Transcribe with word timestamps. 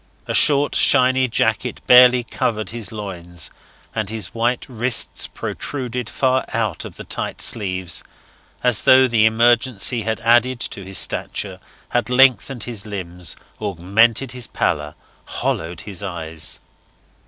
A 0.27 0.33
short 0.33 0.73
shiny 0.73 1.27
jacket 1.27 1.79
barely 1.85 2.23
covered 2.23 2.71
his 2.71 2.91
loins, 2.91 3.51
and 3.93 4.09
his 4.09 4.33
white 4.33 4.65
wrists 4.67 5.27
protruded 5.27 6.09
far 6.09 6.43
out 6.55 6.85
of 6.85 6.95
the 6.95 7.03
tight 7.03 7.39
sleeves, 7.39 8.01
as 8.63 8.81
though 8.81 9.07
the 9.07 9.27
emergency 9.27 10.01
had 10.01 10.19
added 10.21 10.59
to 10.61 10.83
his 10.83 10.97
stature, 10.97 11.59
had 11.89 12.09
lengthened 12.09 12.63
his 12.63 12.83
limbs, 12.87 13.35
augmented 13.61 14.31
his 14.31 14.47
pallor, 14.47 14.95
hollowed 15.25 15.81
his 15.81 16.01
eyes. 16.01 16.61